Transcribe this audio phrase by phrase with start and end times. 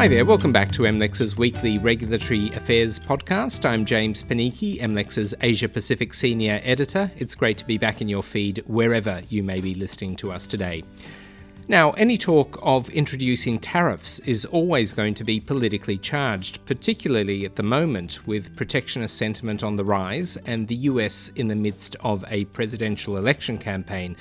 [0.00, 3.68] Hi there, welcome back to MLEX's weekly regulatory affairs podcast.
[3.68, 7.12] I'm James Panichi, MLEX's Asia Pacific Senior Editor.
[7.18, 10.46] It's great to be back in your feed wherever you may be listening to us
[10.46, 10.84] today.
[11.68, 17.56] Now, any talk of introducing tariffs is always going to be politically charged, particularly at
[17.56, 22.24] the moment with protectionist sentiment on the rise and the US in the midst of
[22.28, 24.16] a presidential election campaign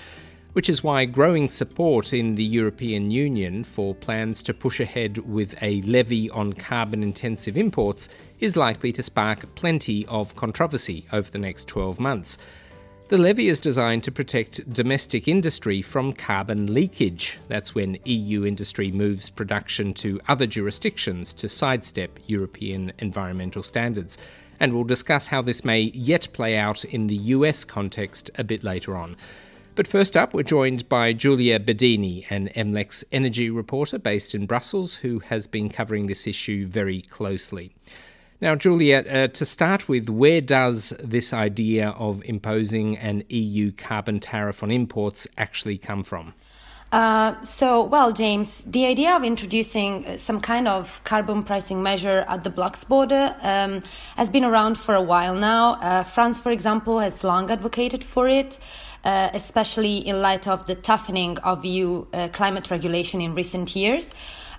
[0.54, 5.56] which is why growing support in the European Union for plans to push ahead with
[5.62, 11.38] a levy on carbon intensive imports is likely to spark plenty of controversy over the
[11.38, 12.38] next 12 months.
[13.10, 17.40] The levy is designed to protect domestic industry from carbon leakage.
[17.48, 24.20] That's when EU industry moves production to other jurisdictions to sidestep European environmental standards.
[24.60, 28.64] And we'll discuss how this may yet play out in the US context a bit
[28.64, 29.16] later on.
[29.80, 34.96] But first up, we're joined by Giulia Bedini, an MLEX energy reporter based in Brussels,
[34.96, 37.72] who has been covering this issue very closely.
[38.42, 44.20] Now, Giulia, uh, to start with, where does this idea of imposing an EU carbon
[44.20, 46.34] tariff on imports actually come from?
[46.92, 52.44] Uh, so, well, James, the idea of introducing some kind of carbon pricing measure at
[52.44, 53.82] the bloc's border um,
[54.18, 55.76] has been around for a while now.
[55.76, 58.60] Uh, France, for example, has long advocated for it
[59.04, 64.14] uh, especially in light of the toughening of EU uh, climate regulation in recent years.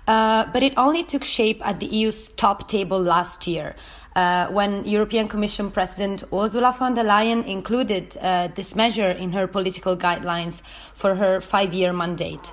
[0.07, 3.75] Uh, but it only took shape at the EU's top table last year.
[4.15, 9.47] Uh, when European Commission President Ursula von der Leyen included uh, this measure in her
[9.47, 10.61] political guidelines
[10.95, 12.51] for her five year mandate.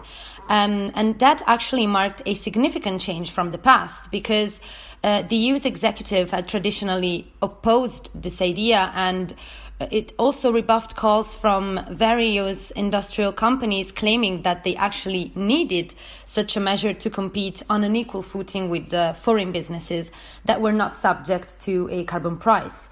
[0.49, 4.61] Um, and that actually marked a significant change from the past because
[5.05, 9.35] uh, the EU's executive had traditionally opposed this idea and
[9.81, 15.95] it also rebuffed calls from various industrial companies claiming that they actually needed
[16.27, 20.11] such a measure to compete on an equal footing with the foreign businesses
[20.47, 22.89] that were not subject to a carbon price.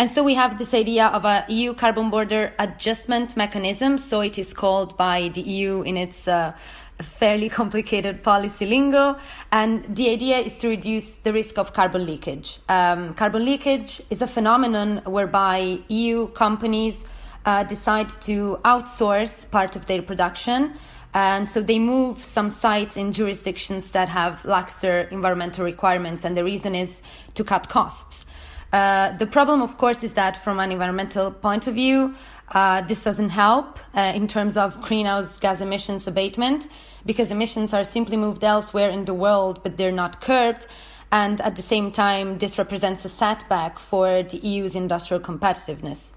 [0.00, 3.98] And so we have this idea of a EU carbon border adjustment mechanism.
[3.98, 6.52] So it is called by the EU in its uh,
[7.02, 9.16] fairly complicated policy lingo.
[9.52, 12.58] And the idea is to reduce the risk of carbon leakage.
[12.68, 17.04] Um, carbon leakage is a phenomenon whereby EU companies
[17.44, 20.74] uh, decide to outsource part of their production.
[21.14, 26.24] And so they move some sites in jurisdictions that have laxer environmental requirements.
[26.24, 27.02] And the reason is
[27.34, 28.26] to cut costs.
[28.72, 32.14] Uh, the problem, of course, is that from an environmental point of view,
[32.52, 36.66] uh, this doesn't help uh, in terms of greenhouse gas emissions abatement
[37.04, 40.66] because emissions are simply moved elsewhere in the world, but they're not curbed.
[41.10, 46.12] And at the same time, this represents a setback for the EU's industrial competitiveness.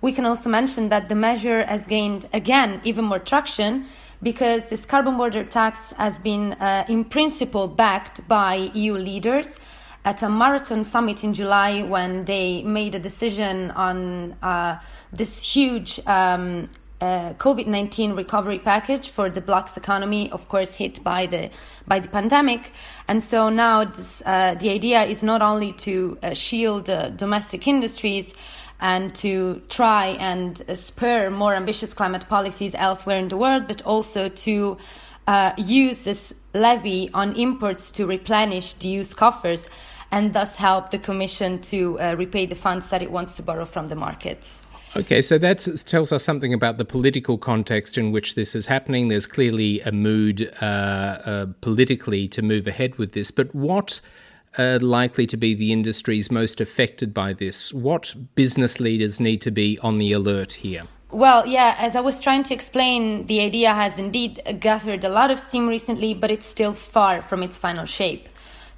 [0.00, 3.86] We can also mention that the measure has gained, again, even more traction
[4.22, 9.58] because this carbon border tax has been, uh, in principle, backed by EU leaders
[10.04, 14.78] at a marathon summit in July when they made a decision on uh,
[15.12, 21.02] this huge um, uh, COVID nineteen recovery package for the bloc's economy, of course, hit
[21.02, 21.50] by the
[21.86, 22.72] by the pandemic,
[23.08, 26.84] and so now this, uh, the idea is not only to uh, shield
[27.16, 28.34] domestic industries
[28.80, 34.28] and to try and spur more ambitious climate policies elsewhere in the world, but also
[34.30, 34.78] to
[35.26, 39.68] uh, use this levy on imports to replenish the EU's coffers
[40.12, 43.64] and thus help the Commission to uh, repay the funds that it wants to borrow
[43.64, 44.62] from the markets.
[44.96, 49.06] Okay, so that tells us something about the political context in which this is happening.
[49.06, 54.00] There's clearly a mood uh, uh, politically to move ahead with this, but what
[54.58, 57.72] are likely to be the industries most affected by this?
[57.72, 60.88] What business leaders need to be on the alert here?
[61.12, 65.30] Well, yeah, as I was trying to explain, the idea has indeed gathered a lot
[65.30, 68.28] of steam recently, but it's still far from its final shape.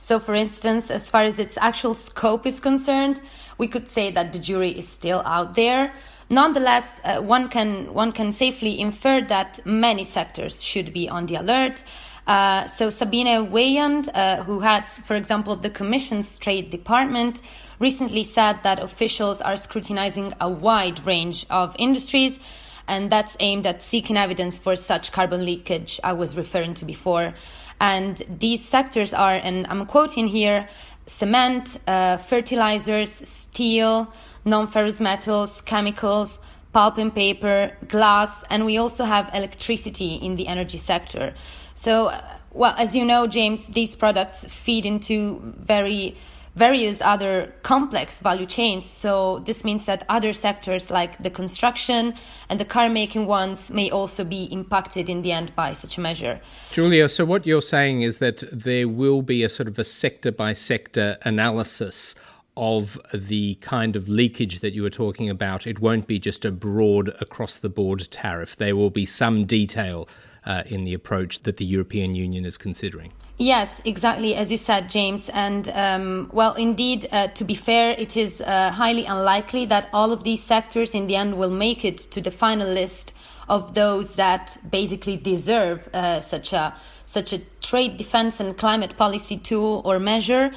[0.03, 3.21] So, for instance, as far as its actual scope is concerned,
[3.57, 5.95] we could say that the jury is still out there.
[6.29, 11.37] Nonetheless, uh, one can one can safely infer that many sectors should be on the
[11.37, 11.85] alert.
[12.27, 17.41] Uh, so Sabine Weyand, uh, who heads, for example, the Commission's Trade Department,
[17.79, 22.41] recently said that officials are scrutinizing a wide range of industries,
[22.89, 27.35] and that's aimed at seeking evidence for such carbon leakage I was referring to before.
[27.83, 30.69] And these sectors are, and I'm quoting here,
[31.07, 34.07] cement, uh, fertilizers, steel,
[34.45, 36.39] non ferrous metals, chemicals,
[36.73, 41.35] pulp and paper, glass, and we also have electricity in the energy sector.
[41.75, 46.17] So, uh, well, as you know, James, these products feed into very
[46.55, 48.85] various other complex value chains.
[48.85, 52.15] So this means that other sectors like the construction
[52.49, 56.01] and the car making ones may also be impacted in the end by such a
[56.01, 56.41] measure.
[56.71, 60.31] Giulia, so what you're saying is that there will be a sort of a sector
[60.31, 62.15] by sector analysis
[62.57, 65.67] of the kind of leakage that you were talking about.
[65.67, 68.57] It won't be just a broad across the board tariff.
[68.57, 70.09] There will be some detail
[70.45, 73.13] uh, in the approach that the European Union is considering.
[73.39, 75.29] Yes, exactly as you said, James.
[75.31, 80.13] And um, well, indeed, uh, to be fair, it is uh, highly unlikely that all
[80.13, 83.15] of these sectors in the end will make it to the final list
[83.49, 86.75] of those that basically deserve uh, such a
[87.13, 90.51] such a trade defense and climate policy tool or measure.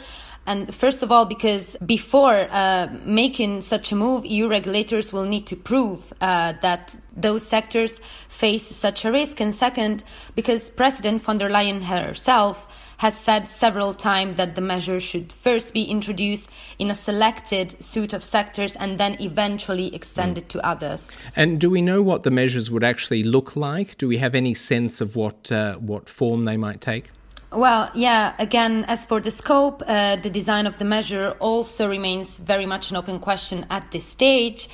[0.47, 5.47] And first of all, because before uh, making such a move, EU regulators will need
[5.47, 7.99] to prove uh, that those sectors
[8.29, 9.39] face such a risk.
[9.41, 10.03] And second,
[10.35, 12.67] because President von der Leyen herself
[12.97, 16.49] has said several times that the measure should first be introduced
[16.79, 20.49] in a selected suite of sectors and then eventually extended mm.
[20.49, 21.11] to others.
[21.35, 23.97] And do we know what the measures would actually look like?
[23.97, 27.11] Do we have any sense of what uh, what form they might take?
[27.51, 32.37] Well, yeah, again, as for the scope, uh, the design of the measure also remains
[32.37, 34.67] very much an open question at this stage.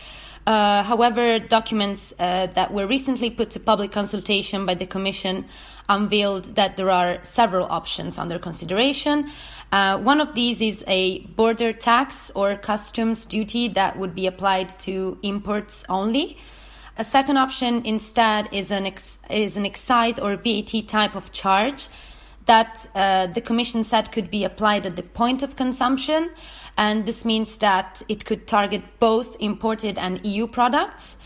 [0.48, 5.46] Uh, however, documents uh, that were recently put to public consultation by the Commission
[5.92, 9.30] unveiled that there are several options under consideration.
[9.72, 14.70] Uh, one of these is a border tax or customs duty that would be applied
[14.80, 16.38] to imports only.
[16.98, 21.88] A second option instead is an, ex- is an excise or VAT type of charge
[22.46, 26.30] that uh, the Commission said could be applied at the point of consumption.
[26.78, 31.18] And this means that it could target both imported and EU products.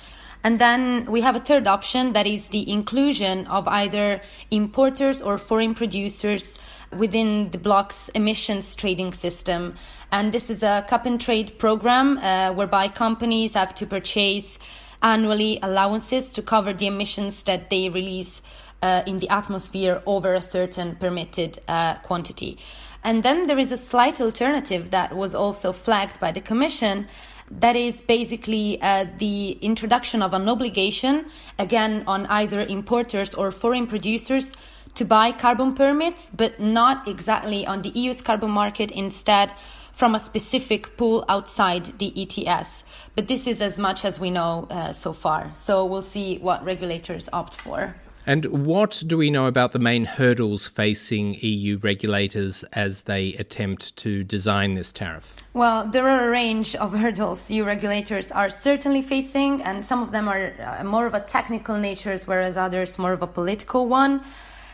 [0.46, 4.22] And then we have a third option that is the inclusion of either
[4.52, 6.60] importers or foreign producers
[6.96, 9.74] within the bloc's emissions trading system.
[10.12, 14.60] And this is a cap and trade program uh, whereby companies have to purchase
[15.02, 18.44] annually allowances to cover the emissions that they release
[18.84, 22.60] uh, in the atmosphere over a certain permitted uh, quantity.
[23.04, 27.08] And then there is a slight alternative that was also flagged by the Commission.
[27.52, 31.26] That is basically uh, the introduction of an obligation,
[31.60, 34.54] again, on either importers or foreign producers
[34.96, 39.52] to buy carbon permits, but not exactly on the EU's carbon market, instead,
[39.92, 42.84] from a specific pool outside the ETS.
[43.16, 45.54] But this is as much as we know uh, so far.
[45.54, 47.96] So we'll see what regulators opt for.
[48.28, 53.96] And what do we know about the main hurdles facing EU regulators as they attempt
[53.98, 55.36] to design this tariff?
[55.54, 60.12] Well, there are a range of hurdles EU regulators are certainly facing, and some of
[60.12, 64.22] them are uh, more of a technical nature, whereas others more of a political one.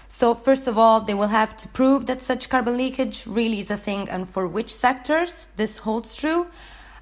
[0.07, 3.71] So, first of all, they will have to prove that such carbon leakage really is
[3.71, 6.47] a thing and for which sectors this holds true.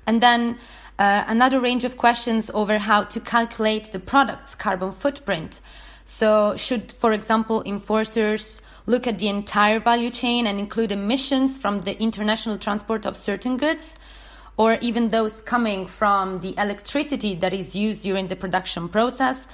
[0.08, 0.58] And then
[0.98, 5.60] uh, another range of questions over how to calculate the product's carbon footprint.
[6.10, 11.80] So, should, for example, enforcers look at the entire value chain and include emissions from
[11.80, 13.96] the international transport of certain goods,
[14.58, 19.48] or even those coming from the electricity that is used during the production process?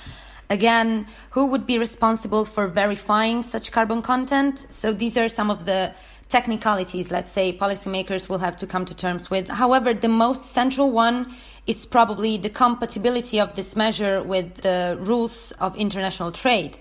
[0.50, 4.66] Again, who would be responsible for verifying such carbon content?
[4.69, 5.94] So, these are some of the
[6.30, 9.48] technicalities, let's say, policymakers will have to come to terms with.
[9.48, 11.36] However, the most central one
[11.68, 16.77] is probably the compatibility of this measure with the rules of international trade.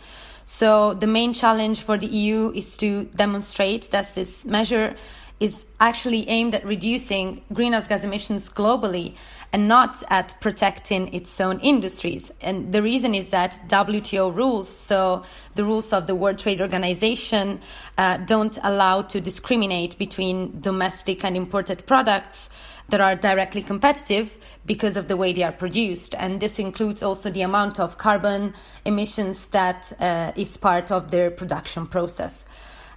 [0.46, 4.94] So, the main challenge for the EU is to demonstrate that this measure
[5.40, 9.16] is actually aimed at reducing greenhouse gas emissions globally
[9.54, 12.32] and not at protecting its own industries.
[12.40, 15.23] And the reason is that WTO rules, so
[15.54, 17.61] the rules of the World Trade Organization,
[17.96, 22.49] uh, don't allow to discriminate between domestic and imported products
[22.88, 26.16] that are directly competitive because of the way they are produced.
[26.18, 31.30] And this includes also the amount of carbon emissions that uh, is part of their
[31.30, 32.44] production process.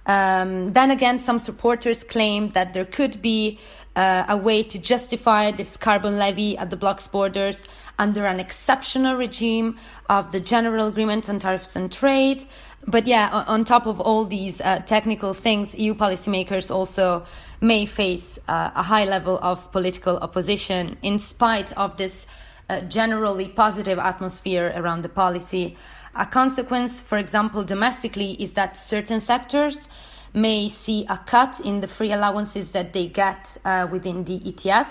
[0.06, 3.60] Um, then again, some supporters claim that there could be
[3.98, 7.66] uh, a way to justify this carbon levy at the bloc's borders
[7.98, 9.76] under an exceptional regime
[10.08, 12.44] of the General Agreement on Tariffs and Trade.
[12.86, 17.26] But yeah, on top of all these uh, technical things, EU policymakers also
[17.60, 22.24] may face uh, a high level of political opposition in spite of this
[22.68, 25.76] uh, generally positive atmosphere around the policy.
[26.14, 29.88] A consequence, for example, domestically, is that certain sectors
[30.34, 34.88] may see a cut in the free allowances that they get uh, within the ETS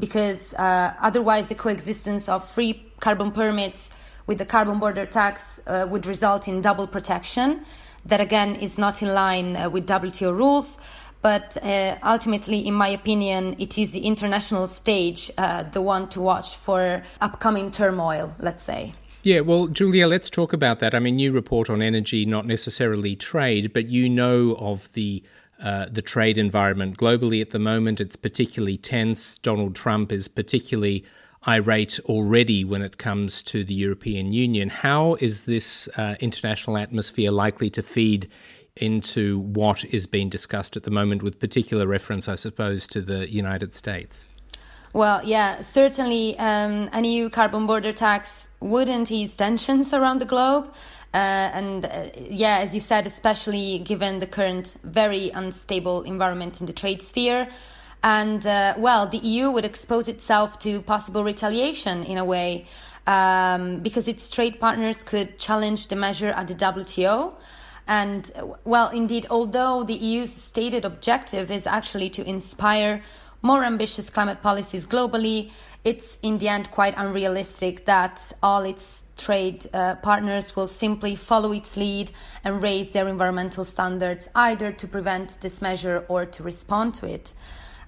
[0.00, 3.90] because uh, otherwise the coexistence of free carbon permits
[4.26, 7.64] with the carbon border tax uh, would result in double protection.
[8.04, 10.78] That again is not in line uh, with WTO rules.
[11.20, 16.20] But uh, ultimately, in my opinion, it is the international stage uh, the one to
[16.20, 18.92] watch for upcoming turmoil, let's say.
[19.28, 20.94] Yeah, well, Giulia, let's talk about that.
[20.94, 25.22] I mean, you report on energy, not necessarily trade, but you know of the
[25.62, 28.00] uh, the trade environment globally at the moment.
[28.00, 29.36] It's particularly tense.
[29.36, 31.04] Donald Trump is particularly
[31.46, 34.70] irate already when it comes to the European Union.
[34.70, 38.30] How is this uh, international atmosphere likely to feed
[38.76, 43.30] into what is being discussed at the moment, with particular reference, I suppose, to the
[43.30, 44.26] United States?
[44.94, 50.72] Well, yeah, certainly um, an EU carbon border tax wouldn't ease tensions around the globe.
[51.14, 56.66] Uh, and uh, yeah, as you said, especially given the current very unstable environment in
[56.66, 57.48] the trade sphere.
[58.02, 62.66] And uh, well, the EU would expose itself to possible retaliation in a way
[63.06, 67.32] um, because its trade partners could challenge the measure at the WTO.
[67.88, 68.30] And
[68.64, 73.02] well, indeed, although the EU's stated objective is actually to inspire
[73.40, 75.50] more ambitious climate policies globally,
[75.88, 81.50] it's in the end quite unrealistic that all its trade uh, partners will simply follow
[81.52, 82.10] its lead
[82.44, 87.32] and raise their environmental standards either to prevent this measure or to respond to it.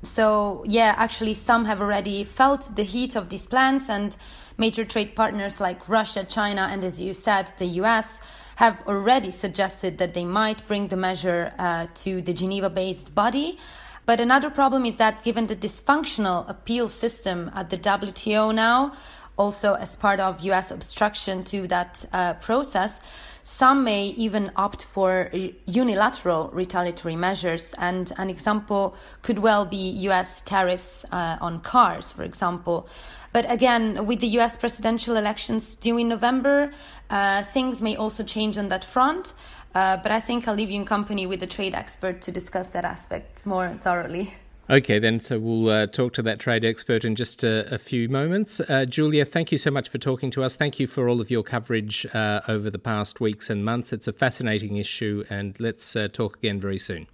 [0.02, 4.16] So, yeah, actually, some have already felt the heat of these plans, and
[4.56, 8.20] major trade partners like Russia, China, and as you said, the US
[8.56, 13.58] have already suggested that they might bring the measure uh, to the Geneva based body.
[14.06, 18.94] But another problem is that given the dysfunctional appeal system at the WTO now,
[19.36, 23.00] also as part of US obstruction to that uh, process,
[23.42, 25.30] some may even opt for
[25.66, 27.74] unilateral retaliatory measures.
[27.78, 32.88] And an example could well be US tariffs uh, on cars, for example.
[33.32, 36.72] But again, with the US presidential elections due in November,
[37.08, 39.34] uh, things may also change on that front.
[39.74, 42.68] Uh, but I think I'll leave you in company with a trade expert to discuss
[42.68, 44.34] that aspect more thoroughly.
[44.68, 48.08] Okay, then, so we'll uh, talk to that trade expert in just a, a few
[48.08, 48.60] moments.
[48.60, 50.54] Uh, Giulia, thank you so much for talking to us.
[50.54, 53.92] Thank you for all of your coverage uh, over the past weeks and months.
[53.92, 57.08] It's a fascinating issue, and let's uh, talk again very soon.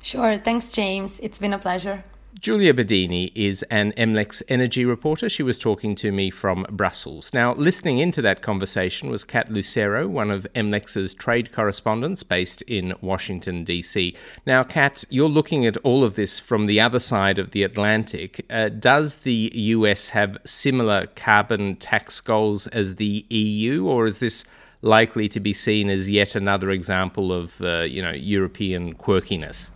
[0.00, 0.38] Sure.
[0.38, 1.20] Thanks, James.
[1.20, 2.02] It's been a pleasure.
[2.40, 5.28] Giulia Bedini is an MLEX energy reporter.
[5.28, 7.34] She was talking to me from Brussels.
[7.34, 12.94] Now, listening into that conversation was Kat Lucero, one of MLEX's trade correspondents based in
[13.02, 14.16] Washington, D.C.
[14.46, 18.44] Now, Kat, you're looking at all of this from the other side of the Atlantic.
[18.48, 24.44] Uh, does the US have similar carbon tax goals as the EU, or is this
[24.80, 29.70] likely to be seen as yet another example of, uh, you know, European quirkiness?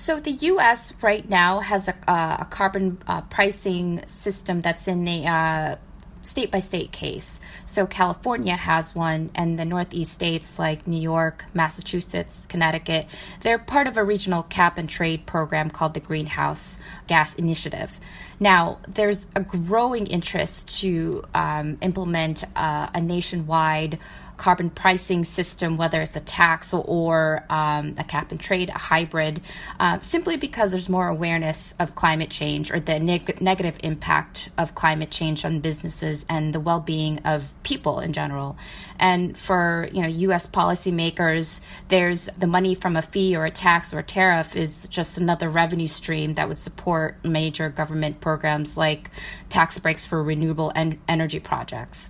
[0.00, 0.94] So the U.S.
[1.02, 5.76] right now has a, uh, a carbon uh, pricing system that's in the uh,
[6.22, 7.38] state by state case.
[7.66, 13.08] So California has one, and the Northeast states like New York, Massachusetts, Connecticut,
[13.42, 18.00] they're part of a regional cap and trade program called the Greenhouse Gas Initiative.
[18.42, 23.98] Now, there's a growing interest to um, implement uh, a nationwide
[24.40, 29.38] carbon pricing system, whether it's a tax or um, a cap and trade, a hybrid,
[29.78, 34.74] uh, simply because there's more awareness of climate change or the neg- negative impact of
[34.74, 38.56] climate change on businesses and the well-being of people in general.
[38.98, 40.46] And for you know U.S.
[40.46, 45.18] policymakers, there's the money from a fee or a tax or a tariff is just
[45.18, 49.10] another revenue stream that would support major government programs like
[49.50, 52.08] tax breaks for renewable en- energy projects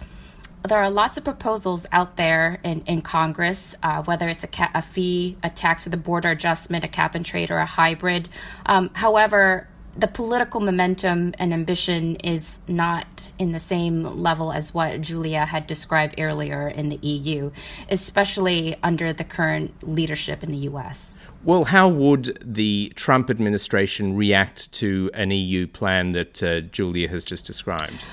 [0.68, 4.70] there are lots of proposals out there in, in Congress, uh, whether it's a, ca-
[4.74, 8.28] a, fee, a tax for the border adjustment, a cap and trade, or a hybrid.
[8.66, 13.06] Um, however, the political momentum and ambition is not
[13.38, 17.50] in the same level as what Giulia had described earlier in the EU,
[17.88, 21.16] especially under the current leadership in the US.
[21.42, 27.24] Well, how would the Trump administration react to an EU plan that uh, Giulia has
[27.24, 28.04] just described?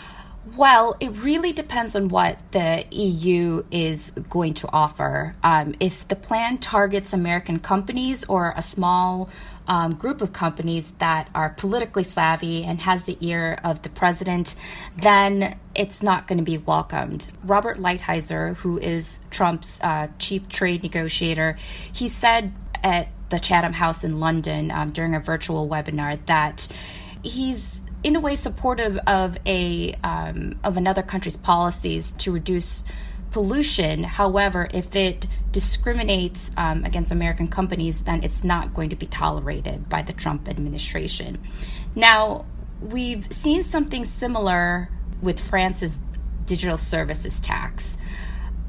[0.55, 5.35] Well, it really depends on what the EU is going to offer.
[5.43, 9.29] Um, if the plan targets American companies or a small
[9.67, 14.55] um, group of companies that are politically savvy and has the ear of the president,
[14.95, 17.27] then it's not going to be welcomed.
[17.43, 21.57] Robert Lighthizer, who is Trump's uh, chief trade negotiator,
[21.91, 26.67] he said at the Chatham House in London um, during a virtual webinar that
[27.23, 32.85] he's in a way supportive of a um, of another country's policies to reduce
[33.31, 34.05] pollution.
[34.05, 39.89] However, if it discriminates um, against American companies, then it's not going to be tolerated
[39.89, 41.37] by the Trump administration.
[41.95, 42.45] Now,
[42.79, 44.89] we've seen something similar
[45.21, 45.99] with France's
[46.45, 47.97] digital services tax.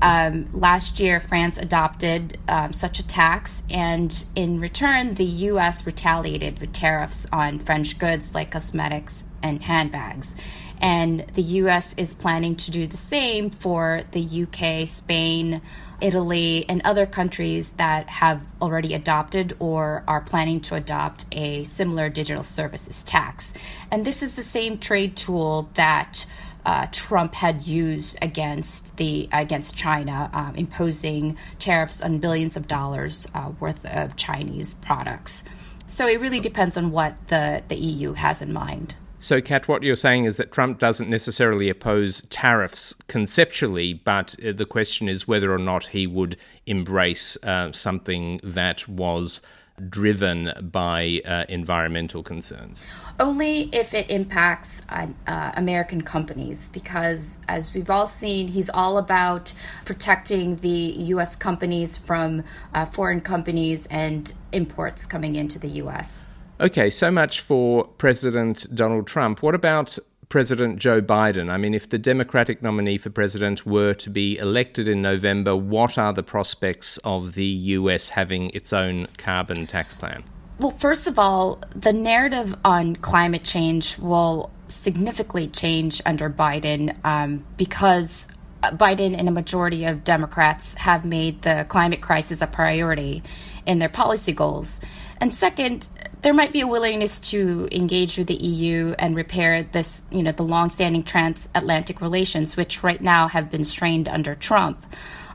[0.03, 5.87] Um, last year, France adopted um, such a tax, and in return, the U.S.
[5.87, 10.35] retaliated with tariffs on French goods like cosmetics and handbags.
[10.81, 15.61] And the US is planning to do the same for the UK, Spain,
[16.01, 22.09] Italy, and other countries that have already adopted or are planning to adopt a similar
[22.09, 23.53] digital services tax.
[23.91, 26.27] And this is the same trade tool that
[26.65, 33.27] uh, Trump had used against the against China, um, imposing tariffs on billions of dollars
[33.35, 35.43] uh, worth of Chinese products.
[35.87, 38.97] So it really depends on what the, the EU has in mind.
[39.21, 44.53] So, Kat, what you're saying is that Trump doesn't necessarily oppose tariffs conceptually, but uh,
[44.53, 49.43] the question is whether or not he would embrace uh, something that was
[49.89, 52.87] driven by uh, environmental concerns?
[53.19, 58.99] Only if it impacts uh, uh, American companies, because as we've all seen, he's all
[58.99, 59.53] about
[59.85, 61.35] protecting the U.S.
[61.35, 66.28] companies from uh, foreign companies and imports coming into the U.S.
[66.61, 69.43] Okay, so much for President Donald Trump.
[69.43, 69.97] What about
[70.29, 71.51] President Joe Biden?
[71.51, 75.97] I mean, if the Democratic nominee for president were to be elected in November, what
[75.97, 80.25] are the prospects of the US having its own carbon tax plan?
[80.59, 87.45] Well, first of all, the narrative on climate change will significantly change under Biden um,
[87.57, 88.27] because
[88.65, 93.23] Biden and a majority of Democrats have made the climate crisis a priority
[93.65, 94.81] in their policy goals.
[95.21, 95.89] And second,
[96.23, 100.33] there might be a willingness to engage with the EU and repair this, you know,
[100.33, 104.85] the longstanding transatlantic relations, which right now have been strained under Trump.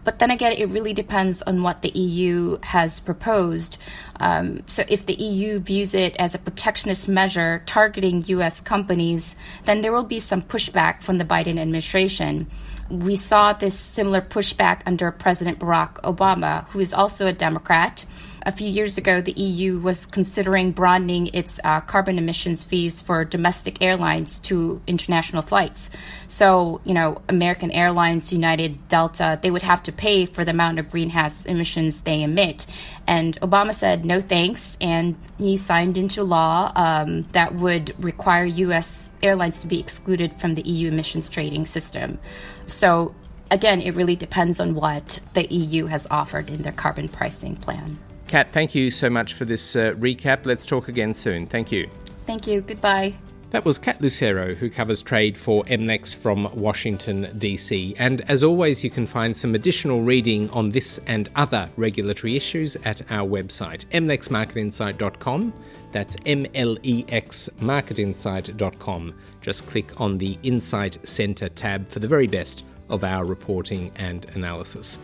[0.03, 3.77] But then again, it really depends on what the EU has proposed.
[4.19, 9.79] Um, so, if the EU views it as a protectionist measure targeting US companies, then
[9.79, 12.47] there will be some pushback from the Biden administration.
[12.89, 18.03] We saw this similar pushback under President Barack Obama, who is also a Democrat
[18.45, 23.23] a few years ago, the EU was considering broadening its uh, carbon emissions fees for
[23.23, 25.89] domestic airlines to international flights.
[26.27, 30.79] So, you know, American Airlines, United, Delta, they would have to pay for the amount
[30.79, 32.67] of greenhouse emissions they emit.
[33.07, 39.13] And Obama said no thanks, and he signed into law um, that would require U.S.
[39.21, 42.19] airlines to be excluded from the EU emissions trading system.
[42.65, 43.15] So,
[43.49, 47.99] again, it really depends on what the EU has offered in their carbon pricing plan.
[48.33, 50.47] Kat, thank you so much for this uh, recap.
[50.47, 51.45] Let's talk again soon.
[51.45, 51.87] Thank you.
[52.25, 52.61] Thank you.
[52.61, 53.13] Goodbye.
[53.51, 57.93] That was Kat Lucero, who covers trade for MLEX from Washington, D.C.
[57.99, 62.75] And as always, you can find some additional reading on this and other regulatory issues
[62.77, 65.53] at our website, mlexmarketinsight.com.
[65.91, 69.13] That's M-L-E-X marketinsight.com.
[69.41, 74.25] Just click on the Insight Center tab for the very best of our reporting and
[74.33, 74.97] analysis.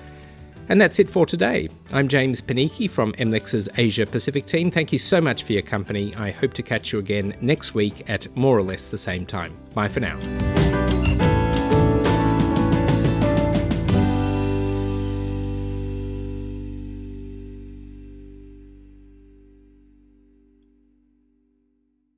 [0.69, 1.67] And that's it for today.
[1.91, 4.69] I'm James Panichi from MLEX's Asia Pacific team.
[4.69, 6.15] Thank you so much for your company.
[6.15, 9.55] I hope to catch you again next week at more or less the same time.
[9.73, 10.68] Bye for now.